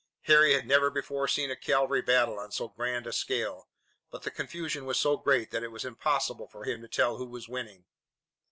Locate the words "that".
5.51-5.61